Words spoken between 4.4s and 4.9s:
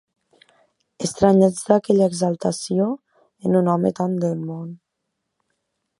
món